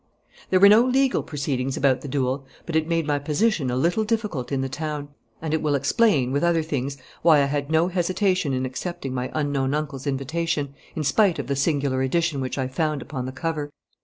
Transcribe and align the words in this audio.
There 0.49 0.59
were 0.59 0.67
no 0.67 0.83
legal 0.83 1.21
proceedings 1.21 1.77
about 1.77 2.01
the 2.01 2.07
duel, 2.07 2.43
but 2.65 2.75
it 2.75 2.87
made 2.87 3.05
my 3.05 3.19
position 3.19 3.69
a 3.69 3.75
little 3.77 4.03
difficult 4.03 4.51
in 4.51 4.61
the 4.61 4.67
town, 4.67 5.09
and 5.43 5.53
it 5.53 5.61
will 5.61 5.75
explain, 5.75 6.31
with 6.31 6.41
other 6.43 6.63
things, 6.63 6.97
why 7.21 7.43
I 7.43 7.45
had 7.45 7.69
no 7.69 7.87
hesitation 7.87 8.51
in 8.51 8.65
accepting 8.65 9.13
my 9.13 9.29
unknown 9.35 9.75
uncle's 9.75 10.07
invitation, 10.07 10.73
in 10.95 11.03
spite 11.03 11.37
of 11.37 11.45
the 11.45 11.55
singular 11.55 12.01
addition 12.01 12.41
which 12.41 12.57
I 12.57 12.67
found 12.67 13.03
upon 13.03 13.27
the 13.27 13.31
cover. 13.31 13.69